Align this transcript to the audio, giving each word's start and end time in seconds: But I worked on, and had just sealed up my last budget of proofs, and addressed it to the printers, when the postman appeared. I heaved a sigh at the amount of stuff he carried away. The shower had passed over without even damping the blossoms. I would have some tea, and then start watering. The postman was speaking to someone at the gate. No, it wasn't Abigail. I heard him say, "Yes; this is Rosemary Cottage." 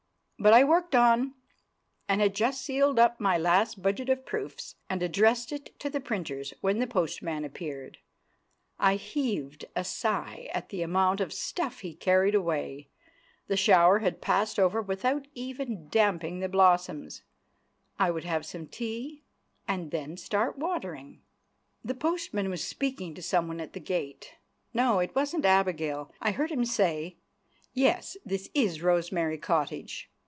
But 0.43 0.53
I 0.53 0.63
worked 0.63 0.95
on, 0.95 1.35
and 2.09 2.19
had 2.19 2.33
just 2.33 2.63
sealed 2.65 2.97
up 2.97 3.19
my 3.19 3.37
last 3.37 3.79
budget 3.83 4.09
of 4.09 4.25
proofs, 4.25 4.73
and 4.89 5.03
addressed 5.03 5.51
it 5.51 5.77
to 5.79 5.87
the 5.87 5.99
printers, 5.99 6.51
when 6.61 6.79
the 6.79 6.87
postman 6.87 7.45
appeared. 7.45 7.99
I 8.79 8.95
heaved 8.95 9.65
a 9.75 9.83
sigh 9.83 10.49
at 10.51 10.69
the 10.69 10.81
amount 10.81 11.21
of 11.21 11.31
stuff 11.31 11.81
he 11.81 11.93
carried 11.93 12.33
away. 12.33 12.89
The 13.49 13.55
shower 13.55 13.99
had 13.99 14.19
passed 14.19 14.57
over 14.57 14.81
without 14.81 15.27
even 15.35 15.87
damping 15.89 16.39
the 16.39 16.49
blossoms. 16.49 17.21
I 17.99 18.09
would 18.09 18.23
have 18.23 18.43
some 18.43 18.65
tea, 18.65 19.21
and 19.67 19.91
then 19.91 20.17
start 20.17 20.57
watering. 20.57 21.21
The 21.85 21.93
postman 21.93 22.49
was 22.49 22.63
speaking 22.63 23.13
to 23.13 23.21
someone 23.21 23.61
at 23.61 23.73
the 23.73 23.79
gate. 23.79 24.33
No, 24.73 24.97
it 24.97 25.13
wasn't 25.15 25.45
Abigail. 25.45 26.11
I 26.19 26.31
heard 26.31 26.49
him 26.49 26.65
say, 26.65 27.17
"Yes; 27.75 28.17
this 28.25 28.49
is 28.55 28.81
Rosemary 28.81 29.37
Cottage." 29.37 30.07